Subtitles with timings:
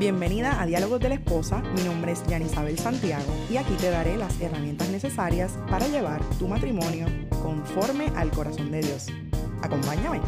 [0.00, 4.16] Bienvenida a Diálogos de la Esposa, mi nombre es Yanisabel Santiago y aquí te daré
[4.16, 7.04] las herramientas necesarias para llevar tu matrimonio
[7.42, 9.08] conforme al corazón de Dios.
[9.60, 10.22] Acompáñame.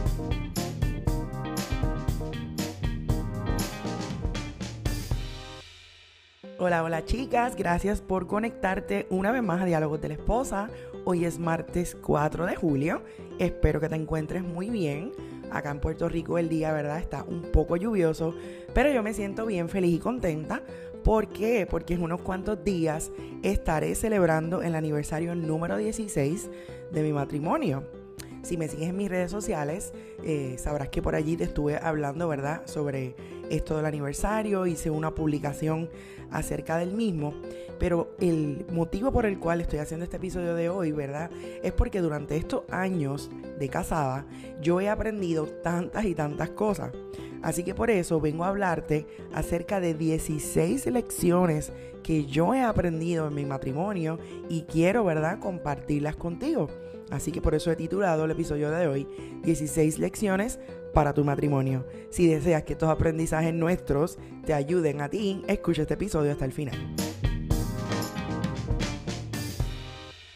[6.59, 10.69] Hola, hola chicas, gracias por conectarte una vez más a Diálogos de la Esposa.
[11.07, 13.03] Hoy es martes 4 de julio,
[13.39, 15.13] espero que te encuentres muy bien.
[15.53, 16.99] Acá en Puerto Rico el día, ¿verdad?
[16.99, 18.35] Está un poco lluvioso,
[18.75, 20.63] pero yo me siento bien feliz y contenta.
[21.05, 21.67] ¿Por qué?
[21.69, 23.11] Porque en unos cuantos días
[23.43, 26.51] estaré celebrando el aniversario número 16
[26.93, 28.02] de mi matrimonio.
[28.43, 29.93] Si me sigues en mis redes sociales,
[30.25, 33.15] eh, sabrás que por allí te estuve hablando, ¿verdad?, sobre
[33.51, 35.89] esto del aniversario, hice una publicación
[36.31, 37.35] acerca del mismo,
[37.79, 41.31] pero el motivo por el cual estoy haciendo este episodio de hoy, ¿verdad?,
[41.63, 44.27] es porque durante estos años de casada
[44.61, 46.93] yo he aprendido tantas y tantas cosas.
[47.43, 53.29] Así que por eso vengo a hablarte acerca de 16 lecciones que yo he aprendido
[53.29, 56.69] en mi matrimonio y quiero, ¿verdad?, compartirlas contigo.
[57.11, 59.09] Así que por eso he titulado el episodio de hoy
[59.43, 60.59] 16 lecciones
[60.95, 61.87] para tu matrimonio.
[62.11, 66.53] Si deseas que estos aprendizajes nuestros te ayuden a ti, escucha este episodio hasta el
[66.53, 66.95] final.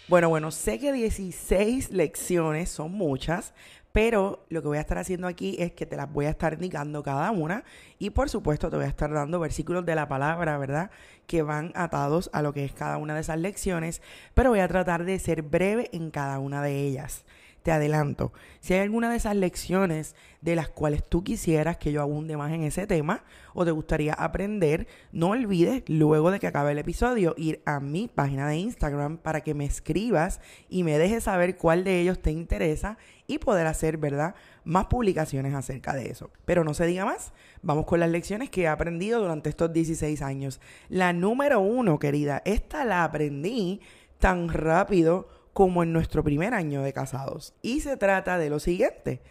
[0.09, 3.55] Bueno, bueno, sé que 16 lecciones son muchas,
[3.97, 6.53] pero lo que voy a estar haciendo aquí es que te las voy a estar
[6.53, 7.65] indicando cada una.
[7.99, 10.91] Y por supuesto te voy a estar dando versículos de la palabra, ¿verdad?
[11.27, 14.03] Que van atados a lo que es cada una de esas lecciones,
[14.35, 17.25] pero voy a tratar de ser breve en cada una de ellas
[17.67, 22.01] te adelanto, si hay alguna de esas lecciones de las cuales tú quisieras que yo
[22.01, 26.71] abunde más en ese tema o te gustaría aprender, no olvides luego de que acabe
[26.71, 31.25] el episodio ir a mi página de Instagram para que me escribas y me dejes
[31.25, 36.31] saber cuál de ellos te interesa y poder hacer, ¿verdad?, más publicaciones acerca de eso.
[36.45, 40.23] Pero no se diga más, vamos con las lecciones que he aprendido durante estos 16
[40.23, 40.61] años.
[40.89, 43.81] La número uno, querida, esta la aprendí
[44.21, 47.55] tan rápido como en nuestro primer año de casados.
[47.63, 49.23] Y se trata de lo siguiente.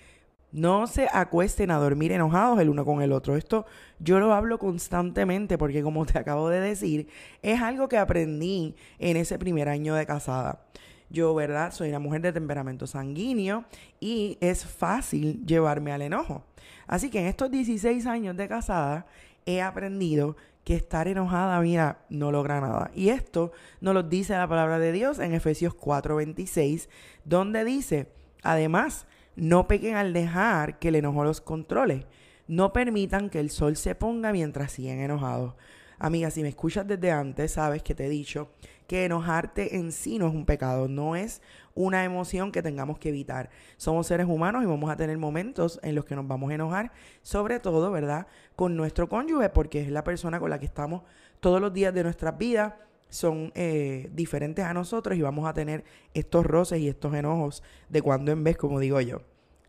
[0.52, 3.36] No se acuesten a dormir enojados el uno con el otro.
[3.36, 3.68] Esto
[4.00, 7.10] yo lo hablo constantemente porque como te acabo de decir,
[7.44, 10.66] es algo que aprendí en ese primer año de casada.
[11.12, 11.72] Yo, ¿verdad?
[11.72, 13.66] Soy una mujer de temperamento sanguíneo
[14.00, 16.44] y es fácil llevarme al enojo.
[16.88, 19.06] Así que en estos 16 años de casada
[19.46, 22.92] he aprendido que estar enojada, mira, no logra nada.
[22.94, 26.90] Y esto nos lo dice la palabra de Dios en Efesios 4:26,
[27.24, 28.12] donde dice,
[28.42, 32.08] además, no pequen al dejar que el enojo los controle.
[32.48, 35.54] No permitan que el sol se ponga mientras siguen enojados.
[36.00, 38.50] Amiga, si me escuchas desde antes, sabes que te he dicho
[38.88, 41.42] que enojarte en sí no es un pecado, no es
[41.74, 43.50] una emoción que tengamos que evitar.
[43.78, 46.92] Somos seres humanos y vamos a tener momentos en los que nos vamos a enojar,
[47.22, 48.28] sobre todo, ¿verdad?
[48.56, 51.04] Con nuestro cónyuge, porque es la persona con la que estamos
[51.40, 52.74] todos los días de nuestras vidas
[53.10, 58.02] son eh, diferentes a nosotros y vamos a tener estos roces y estos enojos de
[58.02, 59.22] cuando en vez, como digo yo.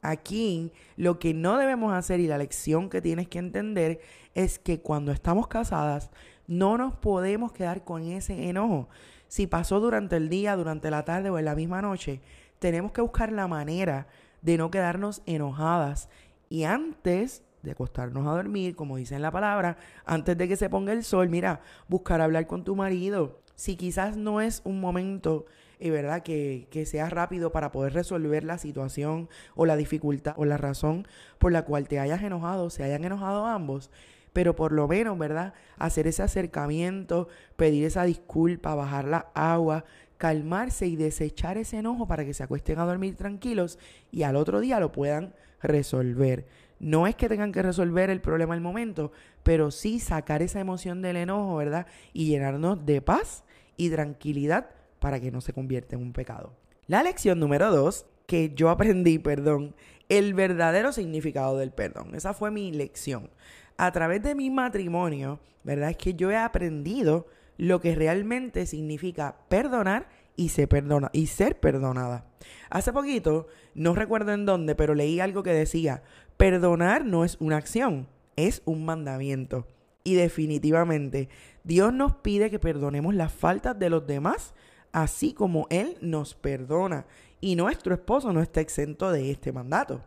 [0.02, 4.00] Aquí lo que no debemos hacer y la lección que tienes que entender
[4.34, 6.10] es que cuando estamos casadas
[6.46, 8.88] no nos podemos quedar con ese enojo.
[9.28, 12.20] Si pasó durante el día, durante la tarde o en la misma noche,
[12.58, 14.06] tenemos que buscar la manera
[14.42, 16.08] de no quedarnos enojadas.
[16.48, 20.70] Y antes de acostarnos a dormir, como dice en la palabra, antes de que se
[20.70, 23.40] ponga el sol, mira, buscar hablar con tu marido.
[23.56, 25.46] Si quizás no es un momento
[25.78, 30.44] y verdad que, que sea rápido para poder resolver la situación o la dificultad o
[30.44, 31.06] la razón
[31.38, 33.90] por la cual te hayas enojado, se hayan enojado ambos,
[34.36, 35.54] pero por lo menos, ¿verdad?
[35.78, 37.26] Hacer ese acercamiento,
[37.56, 39.86] pedir esa disculpa, bajar la agua,
[40.18, 43.78] calmarse y desechar ese enojo para que se acuesten a dormir tranquilos
[44.12, 45.32] y al otro día lo puedan
[45.62, 46.44] resolver.
[46.78, 49.10] No es que tengan que resolver el problema al momento,
[49.42, 51.86] pero sí sacar esa emoción del enojo, ¿verdad?
[52.12, 53.42] Y llenarnos de paz
[53.78, 54.68] y tranquilidad
[54.98, 56.52] para que no se convierta en un pecado.
[56.88, 59.74] La lección número dos, que yo aprendí, perdón,
[60.08, 62.14] el verdadero significado del perdón.
[62.14, 63.30] Esa fue mi lección.
[63.76, 65.90] A través de mi matrimonio, ¿verdad?
[65.90, 67.26] Es que yo he aprendido
[67.58, 72.26] lo que realmente significa perdonar y ser, perdona, y ser perdonada.
[72.70, 76.02] Hace poquito, no recuerdo en dónde, pero leí algo que decía,
[76.36, 79.66] perdonar no es una acción, es un mandamiento.
[80.04, 81.28] Y definitivamente,
[81.64, 84.54] Dios nos pide que perdonemos las faltas de los demás
[84.96, 87.04] así como Él nos perdona.
[87.40, 90.02] Y nuestro esposo no está exento de este mandato.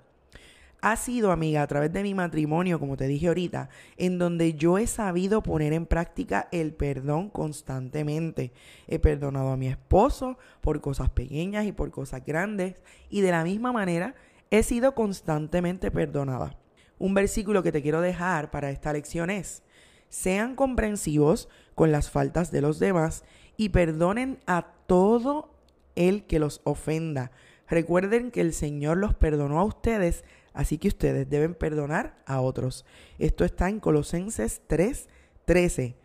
[0.82, 4.78] Ha sido, amiga, a través de mi matrimonio, como te dije ahorita, en donde yo
[4.78, 8.54] he sabido poner en práctica el perdón constantemente.
[8.88, 12.76] He perdonado a mi esposo por cosas pequeñas y por cosas grandes.
[13.10, 14.16] Y de la misma manera,
[14.52, 16.58] he sido constantemente perdonada.
[16.98, 19.64] Un versículo que te quiero dejar para esta lección es,
[20.08, 23.24] sean comprensivos con las faltas de los demás
[23.58, 25.59] y perdonen a todo
[26.00, 27.32] el que los ofenda.
[27.68, 30.24] Recuerden que el Señor los perdonó a ustedes,
[30.54, 32.86] así que ustedes deben perdonar a otros.
[33.20, 35.10] Esto está en Colosenses 3,
[35.46, 35.96] 13.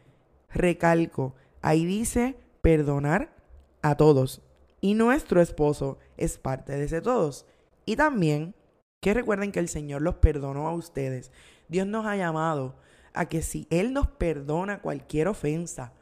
[0.53, 3.35] Recalco, ahí dice perdonar
[3.81, 4.43] a todos.
[4.81, 7.47] Y nuestro esposo es parte de ese todos.
[7.87, 8.55] Y también
[9.01, 11.31] que recuerden que el Señor los perdonó a ustedes.
[11.69, 12.75] Dios nos ha llamado
[13.13, 15.93] a que si Él nos perdona cualquier ofensa,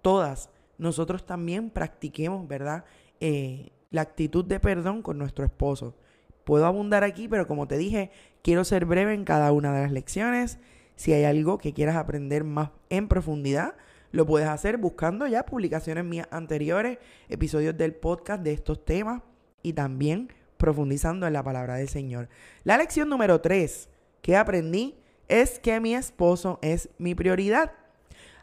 [0.00, 0.48] todas,
[0.78, 2.84] nosotros también practiquemos, ¿verdad?
[3.24, 5.94] Eh, la actitud de perdón con nuestro esposo.
[6.42, 8.10] Puedo abundar aquí, pero como te dije,
[8.42, 10.58] quiero ser breve en cada una de las lecciones.
[10.96, 13.76] Si hay algo que quieras aprender más en profundidad,
[14.10, 16.98] lo puedes hacer buscando ya publicaciones mías anteriores,
[17.28, 19.22] episodios del podcast de estos temas
[19.62, 22.28] y también profundizando en la palabra del Señor.
[22.64, 23.88] La lección número 3
[24.20, 24.96] que aprendí
[25.28, 27.70] es que mi esposo es mi prioridad.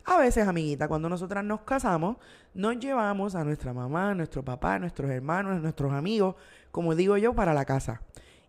[0.09, 2.17] A veces, amiguita, cuando nosotras nos casamos,
[2.55, 6.33] nos llevamos a nuestra mamá, a nuestro papá, a nuestros hermanos, a nuestros amigos,
[6.71, 8.01] como digo yo, para la casa.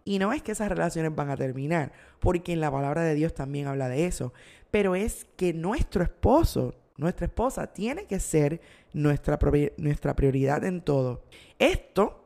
[0.03, 3.35] Y no es que esas relaciones van a terminar, porque en la palabra de Dios
[3.35, 4.33] también habla de eso,
[4.71, 8.63] pero es que nuestro esposo, nuestra esposa, tiene que ser
[8.95, 9.39] nuestra,
[9.77, 11.25] nuestra prioridad en todo.
[11.59, 12.25] Esto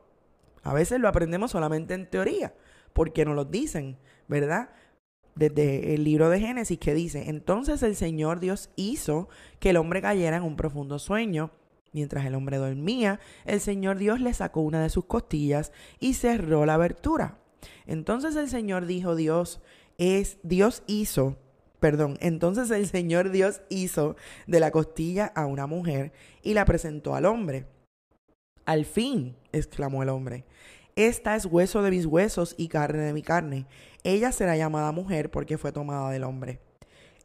[0.63, 2.53] a veces lo aprendemos solamente en teoría,
[2.93, 3.97] porque nos lo dicen,
[4.29, 4.69] ¿verdad?
[5.35, 9.29] Desde el libro de Génesis que dice, entonces el Señor Dios hizo
[9.59, 11.51] que el hombre cayera en un profundo sueño.
[11.91, 16.65] Mientras el hombre dormía, el Señor Dios le sacó una de sus costillas y cerró
[16.65, 17.37] la abertura.
[17.85, 19.61] Entonces el Señor dijo, Dios
[19.97, 21.37] es, Dios hizo,
[21.79, 24.15] perdón, entonces el Señor Dios hizo
[24.47, 26.11] de la costilla a una mujer
[26.41, 27.65] y la presentó al hombre.
[28.65, 30.45] Al fin, exclamó el hombre,
[30.95, 33.65] esta es hueso de mis huesos y carne de mi carne.
[34.03, 36.59] Ella será llamada mujer porque fue tomada del hombre.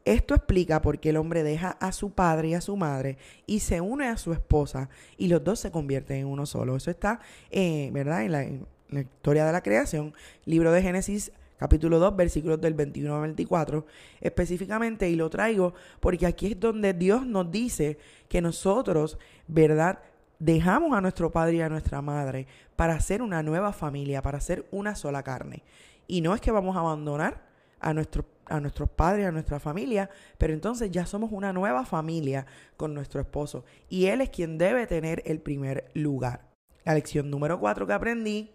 [0.03, 3.59] Esto explica por qué el hombre deja a su padre y a su madre y
[3.59, 6.75] se une a su esposa y los dos se convierten en uno solo.
[6.75, 7.19] Eso está,
[7.51, 8.23] eh, ¿verdad?
[8.23, 10.13] En la, en la, historia de la creación,
[10.45, 13.85] libro de Génesis capítulo 2, versículos del 21 al 24,
[14.19, 19.99] específicamente, y lo traigo porque aquí es donde Dios nos dice que nosotros, ¿verdad?
[20.41, 24.65] Dejamos a nuestro padre y a nuestra madre para ser una nueva familia, para ser
[24.71, 25.63] una sola carne.
[26.07, 27.43] Y no es que vamos a abandonar
[27.79, 30.09] a, nuestro, a nuestros padres, a nuestra familia,
[30.39, 33.65] pero entonces ya somos una nueva familia con nuestro esposo.
[33.87, 36.49] Y él es quien debe tener el primer lugar.
[36.85, 38.51] La lección número cuatro que aprendí,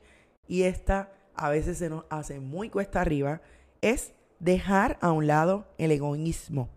[0.48, 3.42] y esta a veces se nos hace muy cuesta arriba,
[3.80, 6.68] es dejar a un lado el egoísmo.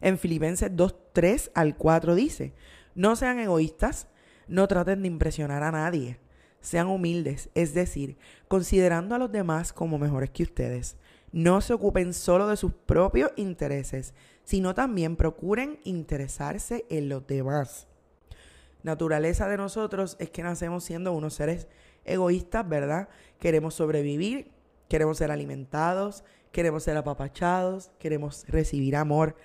[0.00, 2.52] En Filipenses 2, 3 al 4 dice,
[2.96, 4.08] no sean egoístas,
[4.50, 6.18] no traten de impresionar a nadie.
[6.60, 8.18] Sean humildes, es decir,
[8.48, 10.96] considerando a los demás como mejores que ustedes.
[11.32, 14.12] No se ocupen solo de sus propios intereses,
[14.44, 17.86] sino también procuren interesarse en los demás.
[18.82, 21.68] Naturaleza de nosotros es que nacemos siendo unos seres
[22.04, 23.08] egoístas, ¿verdad?
[23.38, 24.50] Queremos sobrevivir,
[24.88, 29.36] queremos ser alimentados, queremos ser apapachados, queremos recibir amor,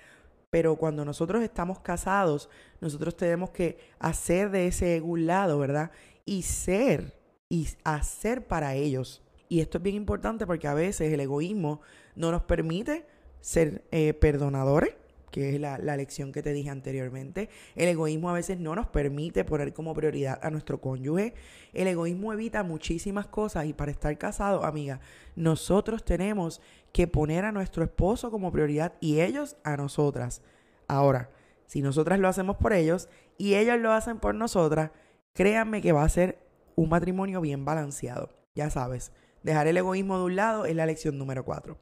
[0.56, 2.48] pero cuando nosotros estamos casados,
[2.80, 5.90] nosotros tenemos que hacer de ese un lado, ¿verdad?
[6.24, 7.12] Y ser
[7.50, 9.22] y hacer para ellos.
[9.50, 11.82] Y esto es bien importante porque a veces el egoísmo
[12.14, 13.04] no nos permite
[13.38, 14.94] ser eh, perdonadores,
[15.30, 17.48] que es la, la, lección que te dije anteriormente.
[17.74, 21.34] El egoísmo a veces no nos permite poner como prioridad a nuestro cónyuge.
[21.72, 25.00] El egoísmo evita muchísimas cosas y para estar casado, amiga,
[25.34, 26.60] nosotros tenemos
[26.92, 30.42] que poner a nuestro esposo como prioridad y ellos a nosotras.
[30.88, 31.30] Ahora,
[31.66, 34.92] si nosotras lo hacemos por ellos y ellos lo hacen por nosotras,
[35.34, 36.38] créanme que va a ser
[36.74, 38.30] un matrimonio bien balanceado.
[38.54, 41.76] Ya sabes, dejar el egoísmo de un lado es la lección número 4.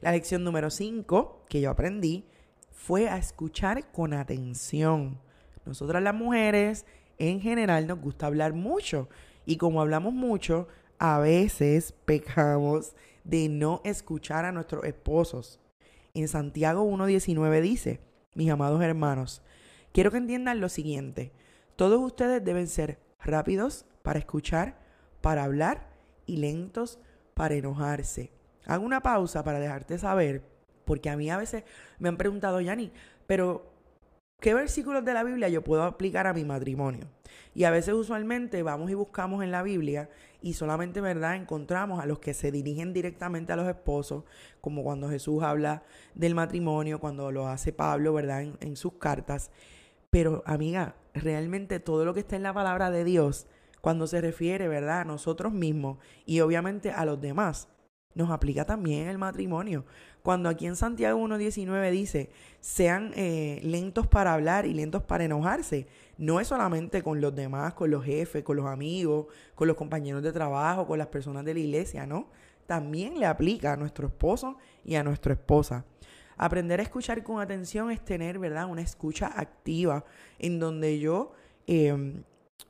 [0.00, 2.28] La lección número 5 que yo aprendí
[2.86, 5.18] fue a escuchar con atención.
[5.66, 6.86] Nosotras las mujeres
[7.18, 9.08] en general nos gusta hablar mucho
[9.44, 10.66] y como hablamos mucho,
[10.98, 15.60] a veces pecamos de no escuchar a nuestros esposos.
[16.14, 18.00] En Santiago 1.19 dice,
[18.34, 19.42] mis amados hermanos,
[19.92, 21.32] quiero que entiendan lo siguiente,
[21.76, 24.78] todos ustedes deben ser rápidos para escuchar,
[25.20, 25.90] para hablar
[26.24, 26.98] y lentos
[27.34, 28.32] para enojarse.
[28.64, 30.42] Hago una pausa para dejarte saber,
[30.90, 31.62] porque a mí a veces
[32.00, 32.90] me han preguntado, Yani,
[33.28, 33.64] pero
[34.40, 37.06] ¿qué versículos de la Biblia yo puedo aplicar a mi matrimonio?
[37.54, 40.10] Y a veces usualmente vamos y buscamos en la Biblia
[40.42, 44.24] y solamente, ¿verdad?, encontramos a los que se dirigen directamente a los esposos,
[44.60, 45.84] como cuando Jesús habla
[46.16, 49.52] del matrimonio, cuando lo hace Pablo, ¿verdad?, en, en sus cartas.
[50.10, 53.46] Pero, amiga, realmente todo lo que está en la palabra de Dios,
[53.80, 57.68] cuando se refiere, ¿verdad?, a nosotros mismos y obviamente a los demás,
[58.14, 59.84] nos aplica también el matrimonio.
[60.22, 65.86] Cuando aquí en Santiago 1.19 dice, sean eh, lentos para hablar y lentos para enojarse,
[66.18, 70.22] no es solamente con los demás, con los jefes, con los amigos, con los compañeros
[70.22, 72.28] de trabajo, con las personas de la iglesia, ¿no?
[72.66, 75.84] También le aplica a nuestro esposo y a nuestra esposa.
[76.36, 78.66] Aprender a escuchar con atención es tener, ¿verdad?
[78.66, 80.04] Una escucha activa
[80.38, 81.32] en donde yo
[81.66, 82.22] em,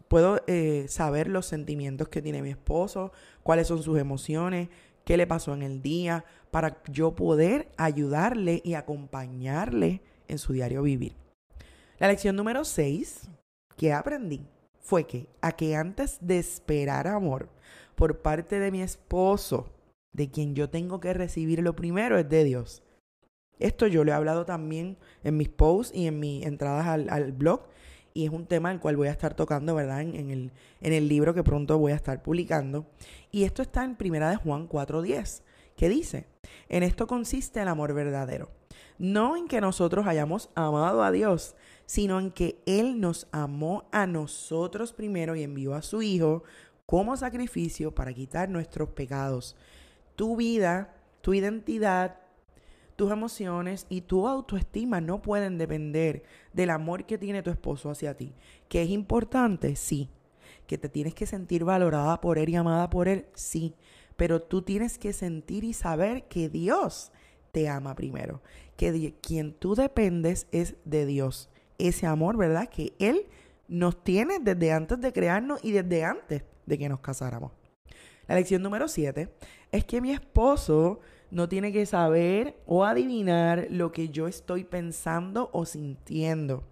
[0.08, 4.68] puedo eh, saber los sentimientos que tiene mi esposo, cuáles son sus emociones,
[5.04, 10.82] qué le pasó en el día, para yo poder ayudarle y acompañarle en su diario
[10.82, 11.14] vivir.
[11.98, 13.28] La lección número 6
[13.76, 14.46] que aprendí
[14.80, 17.48] fue que a que antes de esperar amor
[17.94, 19.70] por parte de mi esposo,
[20.12, 22.82] de quien yo tengo que recibir lo primero es de Dios.
[23.58, 27.60] Esto yo lo he hablado también en mis posts y en mis entradas al, blog
[28.14, 30.00] y es un tema el cual voy a estar tocando, ¿verdad?
[30.00, 32.86] En, el, en el libro que pronto voy a estar publicando.
[33.30, 35.42] Y esto está en Primera de Juan 4.10,
[35.80, 36.26] que dice,
[36.68, 38.50] en esto consiste el amor verdadero.
[38.98, 41.56] No en que nosotros hayamos amado a Dios,
[41.86, 46.42] sino en que Él nos amó a nosotros primero y envió a su Hijo
[46.84, 49.56] como sacrificio para quitar nuestros pecados.
[50.16, 52.18] Tu vida, tu identidad,
[52.94, 58.18] tus emociones y tu autoestima no pueden depender del amor que tiene tu esposo hacia
[58.18, 58.34] ti.
[58.68, 59.76] ¿Que es importante?
[59.76, 60.10] Sí.
[60.66, 63.24] ¿Que te tienes que sentir valorada por él y amada por él?
[63.32, 63.74] Sí.
[64.20, 67.10] Pero tú tienes que sentir y saber que Dios
[67.52, 68.42] te ama primero.
[68.76, 71.48] Que quien tú dependes es de Dios.
[71.78, 72.68] Ese amor, ¿verdad?
[72.68, 73.28] Que Él
[73.66, 77.52] nos tiene desde antes de crearnos y desde antes de que nos casáramos.
[78.28, 79.32] La lección número 7
[79.72, 81.00] es que mi esposo
[81.30, 86.62] no tiene que saber o adivinar lo que yo estoy pensando o sintiendo.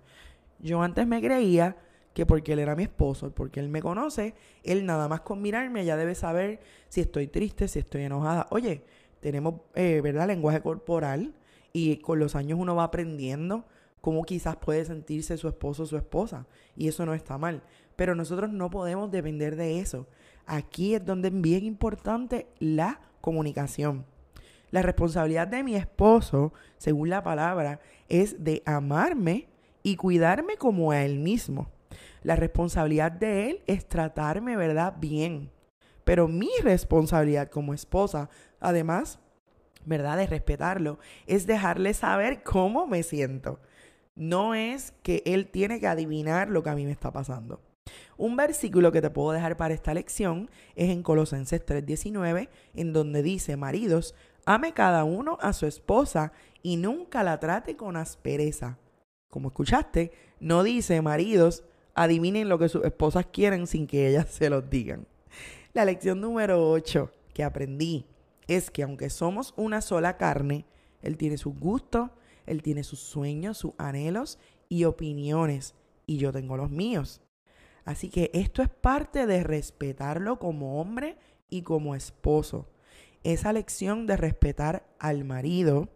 [0.58, 1.78] Yo antes me creía
[2.18, 4.34] que porque él era mi esposo, porque él me conoce,
[4.64, 6.58] él nada más con mirarme ya debe saber
[6.88, 8.48] si estoy triste, si estoy enojada.
[8.50, 8.82] Oye,
[9.20, 11.32] tenemos, eh, ¿verdad?, lenguaje corporal
[11.72, 13.66] y con los años uno va aprendiendo
[14.00, 16.48] cómo quizás puede sentirse su esposo o su esposa.
[16.74, 17.62] Y eso no está mal.
[17.94, 20.08] Pero nosotros no podemos depender de eso.
[20.44, 24.06] Aquí es donde es bien importante la comunicación.
[24.72, 29.46] La responsabilidad de mi esposo, según la palabra, es de amarme
[29.84, 31.77] y cuidarme como a él mismo.
[32.22, 34.94] La responsabilidad de él es tratarme, ¿verdad?
[34.98, 35.50] Bien.
[36.04, 39.18] Pero mi responsabilidad como esposa, además,
[39.84, 40.16] ¿verdad?
[40.16, 43.60] De respetarlo, es dejarle saber cómo me siento.
[44.14, 47.60] No es que él tiene que adivinar lo que a mí me está pasando.
[48.16, 53.22] Un versículo que te puedo dejar para esta lección es en Colosenses 3:19, en donde
[53.22, 54.14] dice, maridos,
[54.48, 58.78] Ame cada uno a su esposa y nunca la trate con aspereza.
[59.28, 61.64] Como escuchaste, no dice maridos,
[62.02, 65.06] adivinen lo que sus esposas quieren sin que ellas se los digan.
[65.72, 68.06] La lección número 8 que aprendí
[68.46, 70.64] es que aunque somos una sola carne,
[71.02, 72.10] Él tiene sus gustos,
[72.46, 74.38] Él tiene sus sueños, sus anhelos
[74.68, 75.74] y opiniones,
[76.06, 77.20] y yo tengo los míos.
[77.84, 81.16] Así que esto es parte de respetarlo como hombre
[81.48, 82.66] y como esposo
[83.24, 85.88] esa lección de respetar al marido,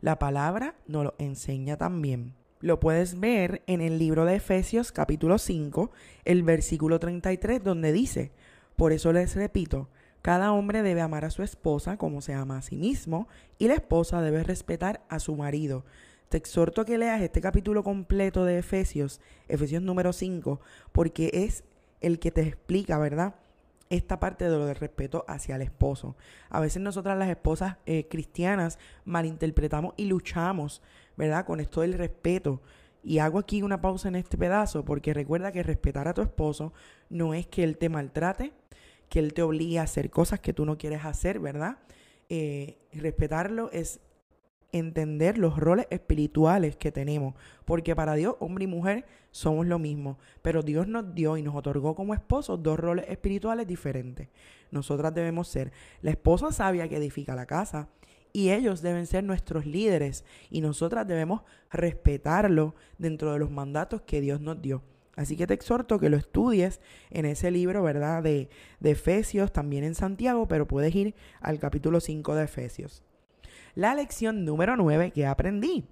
[0.00, 2.34] la palabra nos lo enseña también.
[2.64, 5.90] Lo puedes ver en el libro de Efesios capítulo 5,
[6.24, 8.32] el versículo 33, donde dice,
[8.74, 9.90] por eso les repito,
[10.22, 13.28] cada hombre debe amar a su esposa como se ama a sí mismo
[13.58, 15.84] y la esposa debe respetar a su marido.
[16.30, 20.58] Te exhorto a que leas este capítulo completo de Efesios, Efesios número 5,
[20.92, 21.64] porque es
[22.00, 23.34] el que te explica, ¿verdad?
[23.90, 26.16] esta parte de lo del respeto hacia el esposo.
[26.50, 30.82] A veces nosotras las esposas eh, cristianas malinterpretamos y luchamos,
[31.16, 31.44] ¿verdad?
[31.44, 32.62] Con esto del respeto.
[33.02, 36.72] Y hago aquí una pausa en este pedazo porque recuerda que respetar a tu esposo
[37.10, 38.52] no es que él te maltrate,
[39.08, 41.78] que él te obligue a hacer cosas que tú no quieres hacer, ¿verdad?
[42.30, 44.00] Eh, respetarlo es
[44.72, 50.18] entender los roles espirituales que tenemos, porque para Dios hombre y mujer somos lo mismo,
[50.42, 54.28] pero Dios nos dio y nos otorgó como esposos dos roles espirituales diferentes.
[54.72, 57.88] Nosotras debemos ser la esposa sabia que edifica la casa
[58.34, 64.20] y ellos deben ser nuestros líderes y nosotras debemos respetarlo dentro de los mandatos que
[64.20, 64.82] Dios nos dio.
[65.16, 68.22] Así que te exhorto que lo estudies en ese libro, ¿verdad?
[68.22, 68.50] De,
[68.80, 73.02] de Efesios, también en Santiago, pero puedes ir al capítulo 5 de Efesios
[73.74, 75.84] la lección número 9 que aprendí.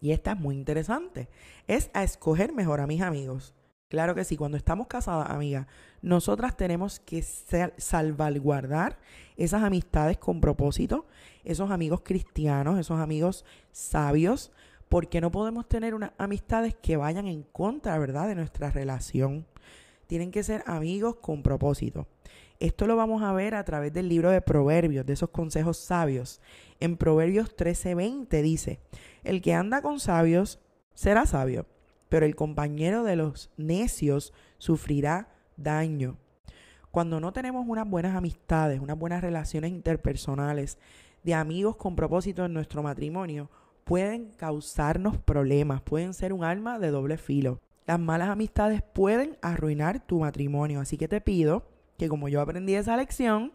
[0.00, 1.28] Y esta es muy interesante.
[1.66, 3.54] Es a escoger mejor a mis amigos.
[3.88, 5.66] Claro que sí, cuando estamos casadas, amiga,
[6.02, 8.98] nosotras tenemos que salvaguardar
[9.38, 11.06] esas amistades con propósito,
[11.42, 14.52] esos amigos cristianos, esos amigos sabios,
[14.90, 19.46] porque no podemos tener unas amistades que vayan en contra, ¿verdad?, de nuestra relación.
[20.06, 22.06] Tienen que ser amigos con propósito.
[22.60, 26.42] Esto lo vamos a ver a través del libro de Proverbios, de esos consejos sabios.
[26.78, 28.80] En Proverbios 13:20 dice,
[29.24, 30.58] el que anda con sabios
[30.92, 31.66] será sabio,
[32.08, 36.16] pero el compañero de los necios sufrirá daño.
[36.90, 40.78] Cuando no tenemos unas buenas amistades, unas buenas relaciones interpersonales,
[41.22, 43.50] de amigos con propósito en nuestro matrimonio,
[43.84, 47.60] pueden causarnos problemas, pueden ser un arma de doble filo.
[47.86, 52.74] Las malas amistades pueden arruinar tu matrimonio, así que te pido que como yo aprendí
[52.74, 53.52] esa lección,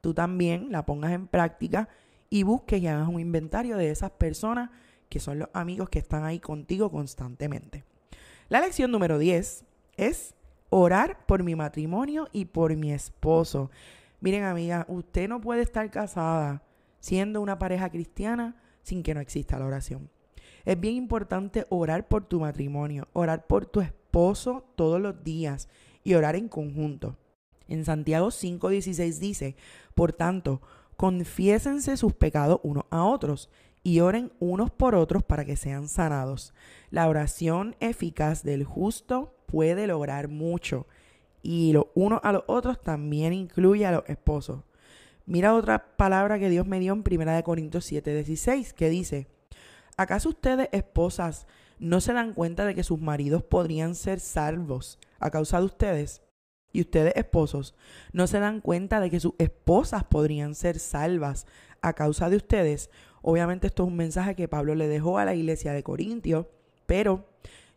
[0.00, 1.88] tú también la pongas en práctica
[2.28, 4.70] y busques y hagas un inventario de esas personas
[5.08, 7.84] que son los amigos que están ahí contigo constantemente.
[8.48, 9.64] La lección número 10
[9.96, 10.34] es
[10.70, 13.72] orar por mi matrimonio y por mi esposo.
[14.20, 16.62] Miren amiga, usted no puede estar casada
[17.00, 20.08] siendo una pareja cristiana sin que no exista la oración.
[20.64, 25.68] Es bien importante orar por tu matrimonio, orar por tu esposo todos los días
[26.04, 27.16] y orar en conjunto.
[27.66, 29.56] En Santiago 5:16 dice,
[29.96, 30.62] por tanto,
[30.96, 33.50] confiésense sus pecados unos a otros
[33.86, 36.52] y oren unos por otros para que sean sanados.
[36.90, 40.88] La oración eficaz del justo puede lograr mucho
[41.40, 44.64] y lo uno a los otros también incluye a los esposos.
[45.24, 49.28] Mira otra palabra que Dios me dio en 1 Corintios 7:16 que dice,
[49.96, 51.46] ¿acaso ustedes esposas
[51.78, 56.22] no se dan cuenta de que sus maridos podrían ser salvos a causa de ustedes?
[56.76, 57.74] Y ustedes esposos
[58.12, 61.46] no se dan cuenta de que sus esposas podrían ser salvas
[61.80, 62.90] a causa de ustedes.
[63.22, 66.50] Obviamente esto es un mensaje que Pablo le dejó a la iglesia de Corintio,
[66.84, 67.24] pero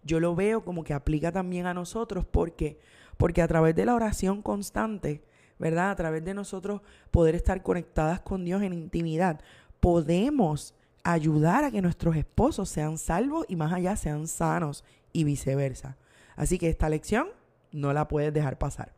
[0.03, 2.77] yo lo veo como que aplica también a nosotros porque
[3.15, 5.24] porque a través de la oración constante,
[5.60, 5.91] ¿verdad?
[5.91, 9.39] A través de nosotros poder estar conectadas con Dios en intimidad,
[9.79, 10.75] podemos
[11.06, 15.96] ayudar a que nuestros esposos sean salvos y más allá sean sanos y viceversa.
[16.36, 17.38] Así que esta lección
[17.71, 18.93] no la puedes dejar pasar.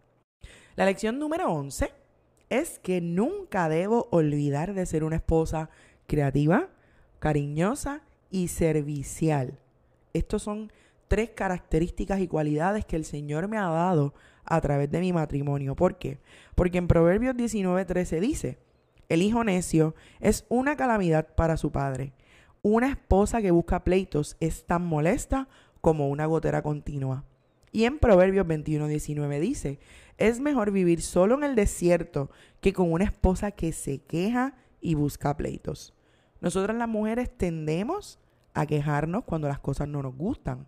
[0.76, 1.92] La lección número 11
[2.50, 5.70] es que nunca debo olvidar de ser una esposa
[6.08, 6.70] creativa,
[7.20, 9.60] cariñosa y servicial.
[10.14, 10.72] Estos son
[11.08, 15.76] tres características y cualidades que el Señor me ha dado a través de mi matrimonio.
[15.76, 16.20] ¿Por qué?
[16.56, 18.60] Porque en Proverbios 19:13 dice,
[19.10, 22.14] el hijo necio es una calamidad para su padre.
[22.62, 25.48] Una esposa que busca pleitos es tan molesta
[25.82, 27.26] como una gotera continua.
[27.72, 29.80] Y en Proverbios 21:19 dice,
[30.18, 32.30] es mejor vivir solo en el desierto
[32.60, 35.94] que con una esposa que se queja y busca pleitos.
[36.42, 38.20] Nosotras las mujeres tendemos
[38.54, 40.68] a quejarnos cuando las cosas no nos gustan.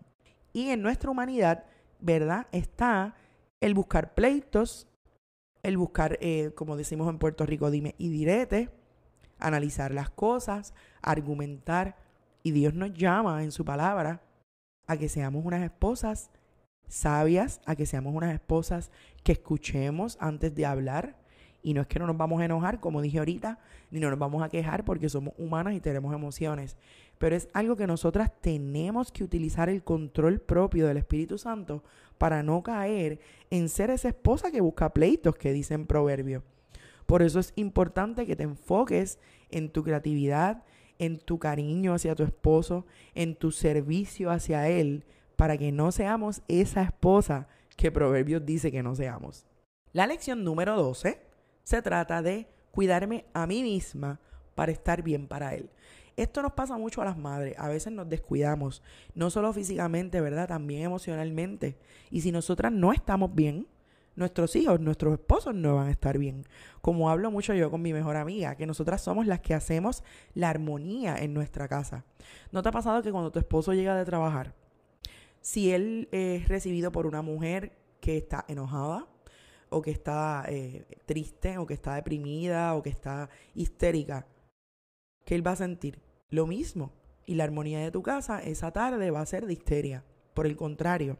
[0.52, 1.64] Y en nuestra humanidad,
[2.00, 2.46] ¿verdad?
[2.52, 3.16] Está
[3.60, 4.88] el buscar pleitos,
[5.62, 8.70] el buscar, eh, como decimos en Puerto Rico, dime y direte,
[9.38, 11.96] analizar las cosas, argumentar.
[12.42, 14.22] Y Dios nos llama en su palabra
[14.86, 16.30] a que seamos unas esposas
[16.88, 18.90] sabias, a que seamos unas esposas
[19.22, 21.16] que escuchemos antes de hablar.
[21.62, 23.58] Y no es que no nos vamos a enojar, como dije ahorita,
[23.90, 26.76] ni no nos vamos a quejar porque somos humanas y tenemos emociones.
[27.18, 31.82] Pero es algo que nosotras tenemos que utilizar el control propio del Espíritu Santo
[32.18, 33.18] para no caer
[33.50, 36.42] en ser esa esposa que busca pleitos que dice en Proverbio.
[37.06, 39.18] Por eso es importante que te enfoques
[39.50, 40.64] en tu creatividad,
[40.98, 45.04] en tu cariño hacia tu esposo, en tu servicio hacia él,
[45.36, 49.46] para que no seamos esa esposa que Proverbios dice que no seamos.
[49.92, 51.20] La lección número 12
[51.62, 54.20] se trata de cuidarme a mí misma
[54.54, 55.70] para estar bien para él.
[56.16, 57.56] Esto nos pasa mucho a las madres.
[57.58, 58.82] A veces nos descuidamos,
[59.14, 60.48] no solo físicamente, ¿verdad?
[60.48, 61.76] También emocionalmente.
[62.10, 63.66] Y si nosotras no estamos bien,
[64.16, 66.44] nuestros hijos, nuestros esposos no van a estar bien.
[66.80, 70.50] Como hablo mucho yo con mi mejor amiga, que nosotras somos las que hacemos la
[70.50, 72.04] armonía en nuestra casa.
[72.52, 74.54] ¿No te ha pasado que cuando tu esposo llega de trabajar,
[75.44, 79.06] si él es recibido por una mujer que está enojada,
[79.68, 84.26] o que está eh, triste, o que está deprimida, o que está histérica,
[85.26, 86.00] ¿qué él va a sentir?
[86.30, 86.92] Lo mismo.
[87.26, 90.02] Y la armonía de tu casa esa tarde va a ser de histeria.
[90.32, 91.18] Por el contrario,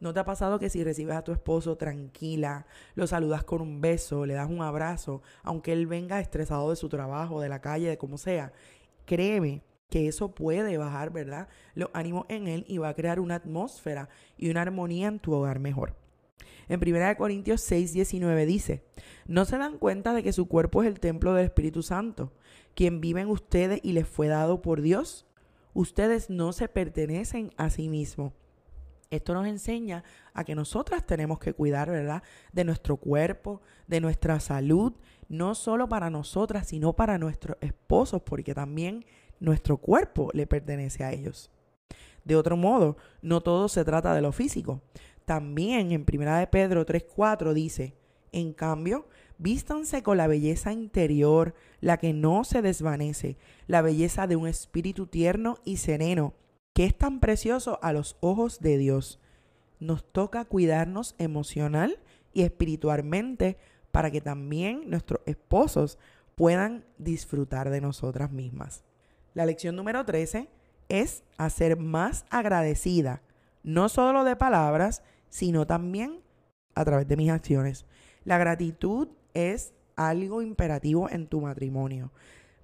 [0.00, 3.80] ¿no te ha pasado que si recibes a tu esposo tranquila, lo saludas con un
[3.80, 7.88] beso, le das un abrazo, aunque él venga estresado de su trabajo, de la calle,
[7.88, 8.52] de como sea?
[9.06, 11.48] Créeme que eso puede bajar, ¿verdad?
[11.74, 15.32] Los ánimos en él y va a crear una atmósfera y una armonía en tu
[15.32, 15.94] hogar mejor.
[16.68, 18.82] En 1 Corintios 6, 19 dice,
[19.26, 22.32] ¿no se dan cuenta de que su cuerpo es el templo del Espíritu Santo,
[22.74, 25.26] quien vive en ustedes y les fue dado por Dios?
[25.74, 28.32] Ustedes no se pertenecen a sí mismos.
[29.10, 30.02] Esto nos enseña
[30.34, 32.24] a que nosotras tenemos que cuidar, ¿verdad?
[32.52, 34.94] De nuestro cuerpo, de nuestra salud,
[35.28, 39.04] no solo para nosotras, sino para nuestros esposos, porque también
[39.40, 41.50] nuestro cuerpo le pertenece a ellos.
[42.24, 44.82] De otro modo, no todo se trata de lo físico.
[45.24, 47.94] También en 1 de Pedro 3:4 dice,
[48.32, 49.06] en cambio,
[49.38, 55.06] Vístanse con la belleza interior, la que no se desvanece, la belleza de un espíritu
[55.06, 56.32] tierno y sereno,
[56.72, 59.20] que es tan precioso a los ojos de Dios.
[59.78, 61.98] Nos toca cuidarnos emocional
[62.32, 63.58] y espiritualmente
[63.92, 65.98] para que también nuestros esposos
[66.34, 68.84] puedan disfrutar de nosotras mismas.
[69.36, 70.48] La lección número 13
[70.88, 73.20] es hacer más agradecida,
[73.62, 76.20] no solo de palabras, sino también
[76.74, 77.84] a través de mis acciones.
[78.24, 82.12] La gratitud es algo imperativo en tu matrimonio,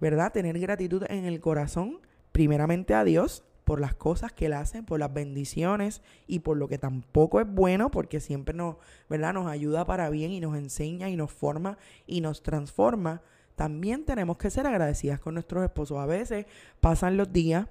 [0.01, 0.33] ¿verdad?
[0.33, 1.99] Tener gratitud en el corazón,
[2.33, 6.69] primeramente a Dios, por las cosas que Él hace, por las bendiciones y por lo
[6.69, 8.77] que tampoco es bueno, porque siempre nos,
[9.11, 9.35] ¿verdad?
[9.35, 13.21] nos ayuda para bien y nos enseña y nos forma y nos transforma.
[13.55, 15.99] También tenemos que ser agradecidas con nuestros esposos.
[15.99, 16.47] A veces
[16.81, 17.67] pasan los días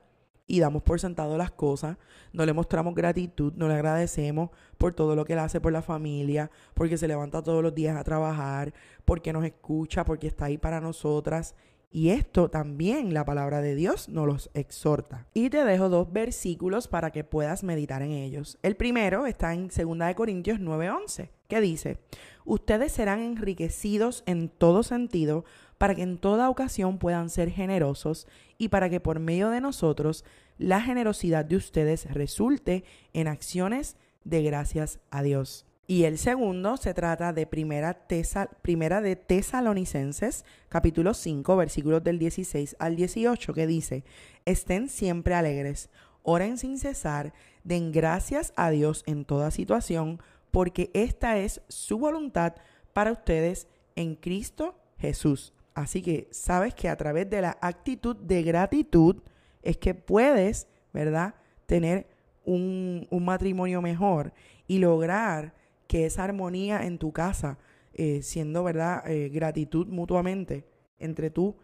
[0.51, 1.97] y damos por sentado las cosas,
[2.33, 5.81] no le mostramos gratitud, no le agradecemos por todo lo que él hace por la
[5.81, 8.73] familia, porque se levanta todos los días a trabajar,
[9.05, 11.55] porque nos escucha, porque está ahí para nosotras.
[11.89, 15.27] Y esto también la palabra de Dios nos los exhorta.
[15.33, 18.57] Y te dejo dos versículos para que puedas meditar en ellos.
[18.61, 21.97] El primero está en 2 Corintios 9:11, que dice,
[22.43, 25.45] ustedes serán enriquecidos en todo sentido
[25.81, 28.27] para que en toda ocasión puedan ser generosos
[28.59, 30.23] y para que por medio de nosotros
[30.59, 35.65] la generosidad de ustedes resulte en acciones de gracias a Dios.
[35.87, 42.95] Y el segundo se trata de primera, de Tesalonicenses, capítulo 5, versículos del 16 al
[42.95, 44.03] 18, que dice,
[44.45, 45.89] estén siempre alegres,
[46.21, 52.53] oren sin cesar, den gracias a Dios en toda situación, porque esta es su voluntad
[52.93, 55.55] para ustedes en Cristo Jesús.
[55.73, 59.17] Así que sabes que a través de la actitud de gratitud
[59.61, 62.07] es que puedes, ¿verdad?, tener
[62.43, 64.33] un, matrimonio mejor
[64.67, 65.53] y lograr
[65.87, 67.57] que esa armonía en tu casa,
[67.93, 70.65] eh, siendo, ¿verdad?, eh, gratitud mutuamente
[70.99, 71.55] entre tú,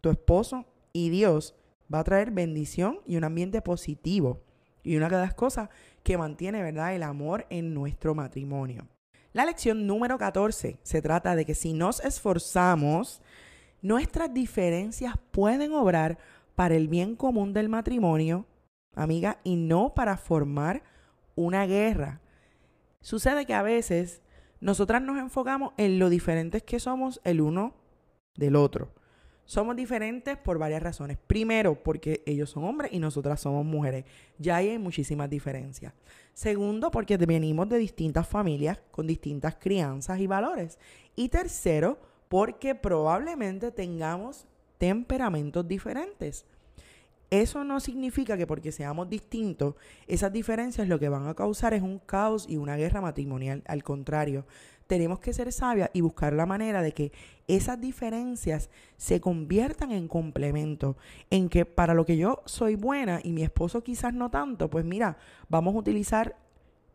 [0.00, 1.54] tu esposo y Dios,
[1.92, 4.42] va a traer bendición y un ambiente positivo.
[4.82, 5.70] Y una de las cosas
[6.02, 8.86] que mantiene, ¿verdad?, el amor en nuestro matrimonio.
[9.32, 13.20] La lección número 14 se trata de que si nos esforzamos,
[13.84, 16.16] Nuestras diferencias pueden obrar
[16.54, 18.46] para el bien común del matrimonio,
[18.94, 20.82] amiga, y no para formar
[21.34, 22.22] una guerra.
[23.02, 24.22] Sucede que a veces
[24.58, 27.74] nosotras nos enfocamos en lo diferentes que somos el uno
[28.36, 28.94] del otro.
[29.44, 31.18] Somos diferentes por varias razones.
[31.18, 34.06] Primero, porque ellos son hombres y nosotras somos mujeres.
[34.38, 35.92] Ya hay muchísimas diferencias.
[36.32, 40.78] Segundo, porque venimos de distintas familias con distintas crianzas y valores.
[41.14, 44.46] Y tercero, porque probablemente tengamos
[44.78, 46.46] temperamentos diferentes.
[47.30, 49.74] Eso no significa que porque seamos distintos,
[50.06, 53.62] esas diferencias lo que van a causar es un caos y una guerra matrimonial.
[53.66, 54.46] Al contrario,
[54.86, 57.12] tenemos que ser sabias y buscar la manera de que
[57.48, 60.96] esas diferencias se conviertan en complemento,
[61.30, 64.84] en que para lo que yo soy buena y mi esposo quizás no tanto, pues
[64.84, 65.16] mira,
[65.48, 66.36] vamos a utilizar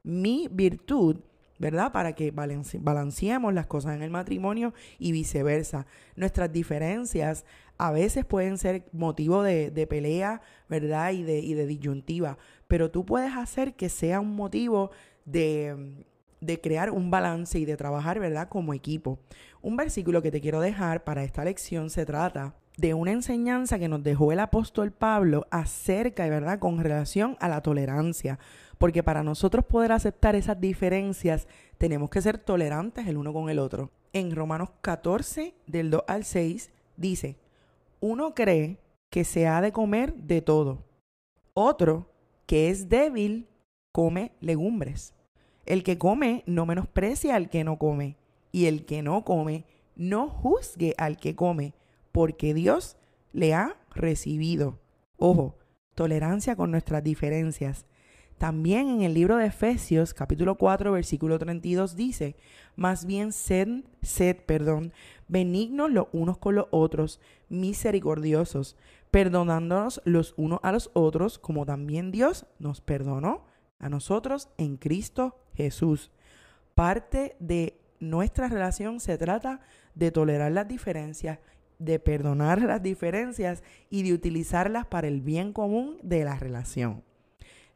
[0.03, 1.17] mi virtud
[1.59, 1.91] ¿verdad?
[1.91, 5.85] Para que balanceemos las cosas en el matrimonio y viceversa.
[6.15, 7.45] Nuestras diferencias
[7.77, 11.11] a veces pueden ser motivo de, pelea, ¿verdad?
[11.11, 14.91] Y de, y de disyuntiva, pero tú puedes hacer que sea un motivo
[15.25, 16.05] de,
[16.41, 18.49] de crear un balance y de trabajar, ¿verdad?
[18.49, 19.19] Como equipo.
[19.61, 23.87] Un versículo que te quiero dejar para esta lección se trata de una enseñanza que
[23.87, 28.39] nos dejó el apóstol Pablo acerca, ¿verdad?, con relación a la tolerancia.
[28.77, 33.59] Porque para nosotros poder aceptar esas diferencias, tenemos que ser tolerantes el uno con el
[33.59, 33.91] otro.
[34.13, 37.35] En Romanos 14, del 2 al 6, dice,
[37.99, 38.77] uno cree
[39.09, 40.85] que se ha de comer de todo.
[41.53, 42.09] Otro,
[42.45, 43.47] que es débil,
[43.91, 45.13] come legumbres.
[45.65, 48.15] El que come no menosprecia al que no come.
[48.51, 49.65] Y el que no come
[49.95, 51.73] no juzgue al que come
[52.11, 52.97] porque Dios
[53.31, 54.79] le ha recibido.
[55.17, 55.57] Ojo,
[55.95, 57.85] tolerancia con nuestras diferencias.
[58.37, 62.37] También en el libro de Efesios, capítulo 4, versículo 32 dice,
[62.77, 64.93] más bien sed, sed, perdón,
[65.27, 67.19] benignos los unos con los otros,
[67.49, 68.77] misericordiosos,
[69.11, 73.45] perdonándonos los unos a los otros, como también Dios nos perdonó
[73.77, 76.09] a nosotros en Cristo Jesús.
[76.75, 79.59] Parte de nuestra relación se trata
[79.95, 81.39] de tolerar las diferencias
[81.79, 87.03] de perdonar las diferencias y de utilizarlas para el bien común de la relación.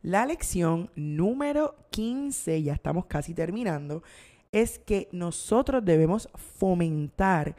[0.01, 4.03] La lección número 15, ya estamos casi terminando,
[4.51, 7.55] es que nosotros debemos fomentar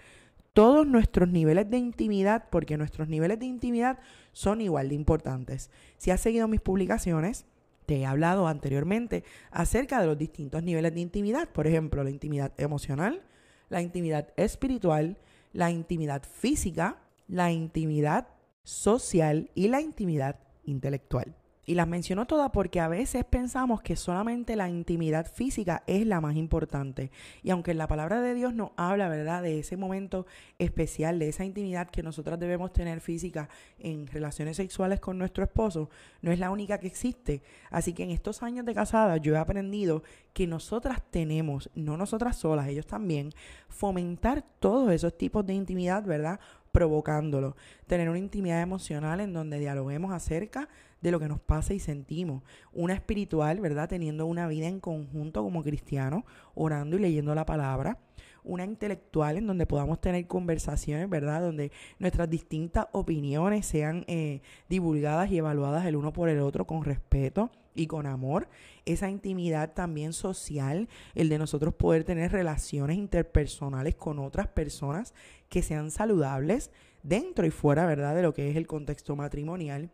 [0.52, 3.98] todos nuestros niveles de intimidad, porque nuestros niveles de intimidad
[4.32, 5.70] son igual de importantes.
[5.98, 7.46] Si has seguido mis publicaciones,
[7.86, 12.52] te he hablado anteriormente acerca de los distintos niveles de intimidad, por ejemplo, la intimidad
[12.56, 13.22] emocional,
[13.68, 15.18] la intimidad espiritual,
[15.54, 18.28] la intimidad física, la intimidad
[18.64, 21.34] social y la intimidad intelectual.
[21.66, 26.20] Y las menciono todas porque a veces pensamos que solamente la intimidad física es la
[26.20, 27.10] más importante.
[27.42, 30.26] Y aunque la palabra de Dios nos habla, ¿verdad?, de ese momento
[30.58, 33.48] especial, de esa intimidad que nosotras debemos tener física
[33.78, 35.90] en relaciones sexuales con nuestro esposo,
[36.22, 37.42] no es la única que existe.
[37.70, 42.36] Así que en estos años de casada yo he aprendido que nosotras tenemos, no nosotras
[42.36, 43.30] solas, ellos también,
[43.68, 46.40] fomentar todos esos tipos de intimidad, ¿verdad?
[46.74, 47.56] Provocándolo.
[47.86, 50.68] Tener una intimidad emocional en donde dialoguemos acerca
[51.00, 52.42] de lo que nos pasa y sentimos.
[52.72, 53.88] Una espiritual, ¿verdad?
[53.88, 56.24] Teniendo una vida en conjunto como cristianos,
[56.56, 57.98] orando y leyendo la palabra.
[58.42, 61.42] Una intelectual en donde podamos tener conversaciones, ¿verdad?
[61.42, 66.82] Donde nuestras distintas opiniones sean eh, divulgadas y evaluadas el uno por el otro con
[66.82, 68.48] respeto y con amor.
[68.84, 75.14] Esa intimidad también social, el de nosotros poder tener relaciones interpersonales con otras personas
[75.54, 76.72] que sean saludables
[77.04, 78.16] dentro y fuera, ¿verdad?
[78.16, 79.88] De lo que es el contexto matrimonial.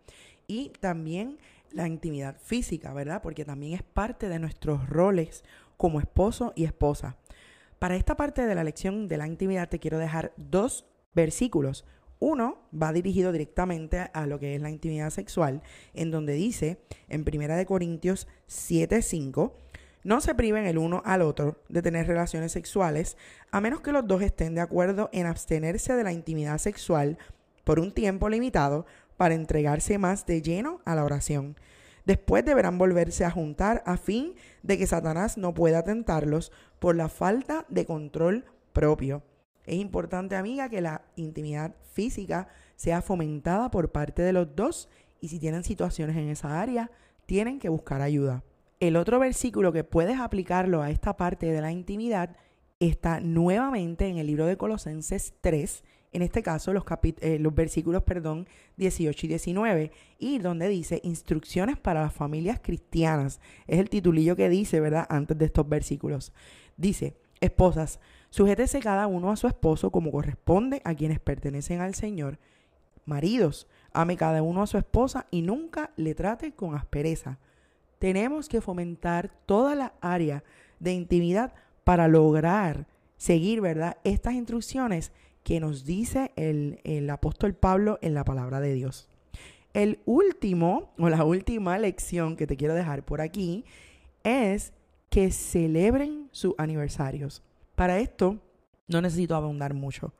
[0.46, 1.36] Y también
[1.70, 3.20] la intimidad física, ¿verdad?
[3.20, 5.44] Porque también es parte de nuestros roles
[5.76, 7.18] como esposo y esposa.
[7.78, 11.84] Para esta parte de la lección de la intimidad te quiero dejar dos versículos.
[12.20, 15.60] Uno va dirigido directamente a lo que es la intimidad sexual,
[15.92, 19.52] en donde dice en 1 Corintios 7:5,
[20.02, 23.16] no se priven el uno al otro de tener relaciones sexuales,
[23.50, 27.18] a menos que los dos estén de acuerdo en abstenerse de la intimidad sexual
[27.64, 28.86] por un tiempo limitado
[29.16, 31.56] para entregarse más de lleno a la oración.
[32.06, 37.08] Después deberán volverse a juntar a fin de que Satanás no pueda tentarlos por la
[37.08, 39.22] falta de control propio.
[39.66, 44.88] Es importante, amiga, que la intimidad física sea fomentada por parte de los dos
[45.20, 46.90] y si tienen situaciones en esa área,
[47.26, 48.42] tienen que buscar ayuda.
[48.80, 52.34] El otro versículo que puedes aplicarlo a esta parte de la intimidad
[52.78, 56.84] está nuevamente en el libro de Colosenses 3, en este caso los,
[57.20, 63.38] eh, los versículos perdón, 18 y 19, y donde dice instrucciones para las familias cristianas.
[63.66, 65.06] Es el titulillo que dice, ¿verdad?
[65.10, 66.32] Antes de estos versículos.
[66.78, 72.38] Dice, esposas, sujétese cada uno a su esposo como corresponde a quienes pertenecen al Señor.
[73.04, 77.38] Maridos, ame cada uno a su esposa y nunca le trate con aspereza
[78.00, 80.42] tenemos que fomentar toda la área
[80.80, 81.52] de intimidad
[81.84, 82.86] para lograr
[83.18, 83.98] seguir, ¿verdad?
[84.04, 85.12] Estas instrucciones
[85.44, 89.08] que nos dice el, el apóstol Pablo en la palabra de Dios.
[89.74, 93.64] El último, o la última lección que te quiero dejar por aquí,
[94.24, 94.72] es
[95.10, 97.42] que celebren sus aniversarios.
[97.74, 98.38] Para esto,
[98.88, 100.14] no necesito abundar mucho.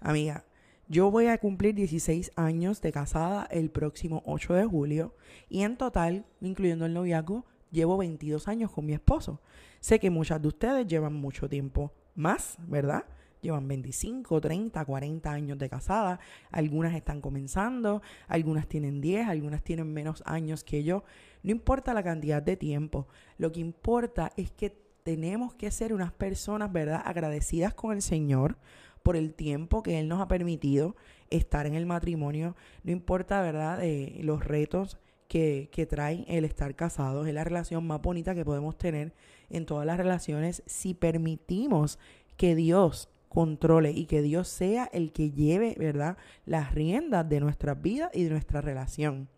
[0.00, 0.44] Amiga,
[0.88, 5.14] yo voy a cumplir 16 años de casada el próximo 8 de julio
[5.48, 9.40] y en total, incluyendo el noviazgo, llevo 22 años con mi esposo.
[9.80, 13.04] Sé que muchas de ustedes llevan mucho tiempo más, ¿verdad?
[13.42, 16.20] Llevan 25, 30, 40 años de casada.
[16.52, 21.02] Algunas están comenzando, algunas tienen 10, algunas tienen menos años que yo.
[21.42, 23.08] No importa la cantidad de tiempo.
[23.38, 24.70] Lo que importa es que
[25.02, 27.02] tenemos que ser unas personas, ¿verdad?
[27.04, 28.56] Agradecidas con el Señor
[29.06, 30.96] por el tiempo que Él nos ha permitido
[31.30, 36.74] estar en el matrimonio, no importa, ¿verdad?, de los retos que, que traen el estar
[36.74, 39.14] casados, es la relación más bonita que podemos tener
[39.48, 42.00] en todas las relaciones si permitimos
[42.36, 47.80] que Dios controle y que Dios sea el que lleve, ¿verdad?, las riendas de nuestras
[47.80, 49.28] vidas y de nuestra relación.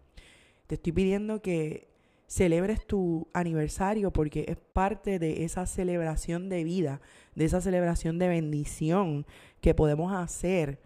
[0.66, 1.87] Te estoy pidiendo que
[2.28, 7.00] celebres tu aniversario porque es parte de esa celebración de vida,
[7.34, 9.26] de esa celebración de bendición
[9.62, 10.78] que podemos hacer,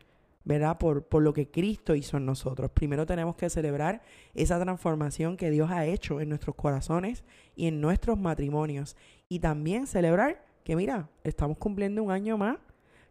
[0.44, 0.78] ¿verdad?
[0.78, 2.70] Por, por lo que Cristo hizo en nosotros.
[2.70, 4.02] Primero tenemos que celebrar
[4.34, 7.24] esa transformación que Dios ha hecho en nuestros corazones
[7.56, 8.96] y en nuestros matrimonios.
[9.28, 12.58] Y también celebrar que, mira, estamos cumpliendo un año más,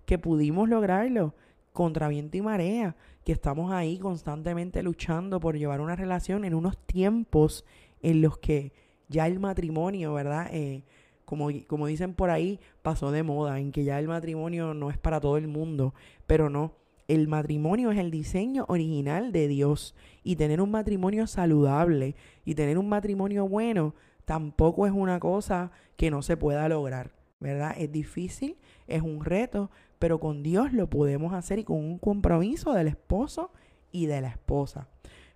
[0.06, 1.36] que pudimos lograrlo
[1.74, 6.78] contra viento y marea, que estamos ahí constantemente luchando por llevar una relación en unos
[6.78, 7.66] tiempos
[8.02, 8.74] en los que
[9.10, 10.50] ya el matrimonio, ¿verdad?
[10.52, 10.84] Eh,
[11.26, 14.98] como, como dicen por ahí, pasó de moda, en que ya el matrimonio no es
[14.98, 15.94] para todo el mundo,
[16.28, 16.74] pero no.
[17.08, 22.78] El matrimonio es el diseño original de Dios y tener un matrimonio saludable y tener
[22.78, 27.12] un matrimonio bueno tampoco es una cosa que no se pueda lograr,
[27.42, 27.76] ¿verdad?
[27.78, 28.56] Es difícil,
[28.88, 33.52] es un reto, pero con Dios lo podemos hacer y con un compromiso del esposo
[33.92, 34.88] y de la esposa.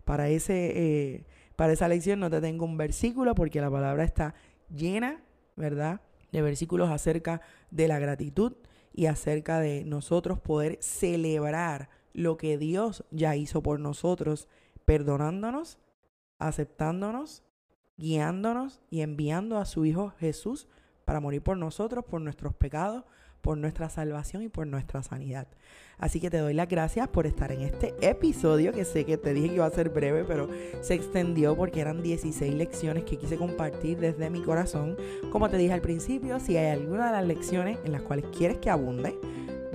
[0.06, 4.36] Para ese, eh, para esa lección no te tengo un versículo porque la palabra está
[4.74, 5.22] llena,
[5.56, 6.02] ¿verdad?
[6.32, 7.42] De versículos acerca
[7.72, 8.54] de la gratitud
[8.94, 14.48] y acerca de nosotros poder celebrar lo que Dios ya hizo por nosotros,
[14.86, 15.80] perdonándonos,
[16.40, 17.44] aceptándonos,
[17.98, 20.68] guiándonos y enviando a su Hijo Jesús
[21.04, 23.04] para morir por nosotros, por nuestros pecados,
[23.46, 25.46] por nuestra salvación y por nuestra sanidad.
[26.00, 29.36] Así que te doy las gracias por estar en este episodio, que sé que te
[29.36, 30.50] dije que iba a ser breve, pero
[30.82, 34.98] se extendió porque eran 16 lecciones que quise compartir desde mi corazón.
[35.32, 38.58] Como te dije al principio, si hay alguna de las lecciones en las cuales quieres
[38.58, 39.16] que abunde,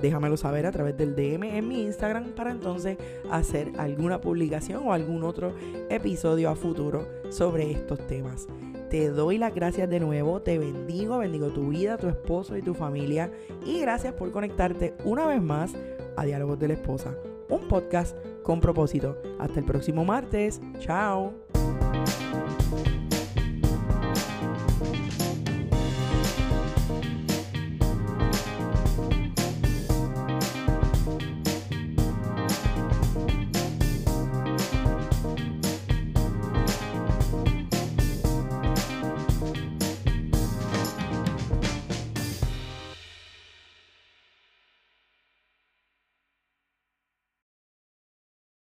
[0.01, 2.97] déjamelo saber a través del DM en mi Instagram para entonces
[3.31, 5.55] hacer alguna publicación o algún otro
[5.89, 8.49] episodio a futuro sobre estos temas.
[8.91, 12.73] Te doy las gracias de nuevo, te bendigo, bendigo tu vida, tu esposo y tu
[12.73, 13.31] familia
[13.65, 15.71] y gracias por conectarte una vez más
[16.17, 17.15] a Diálogos de la Esposa,
[17.47, 19.15] un podcast con propósito.
[19.39, 21.50] Hasta el próximo martes, chao.